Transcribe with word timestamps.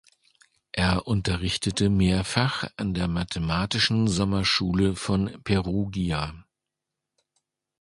Er 0.71 1.05
unterrichtete 1.05 1.91
mehrfach 1.91 2.67
an 2.75 2.95
der 2.95 3.07
mathematischen 3.07 4.07
Sommerschule 4.07 4.95
von 4.95 5.39
Perugia. 5.43 6.33